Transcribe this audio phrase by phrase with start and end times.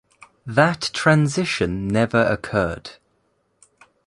[0.47, 2.93] That transition never occurred.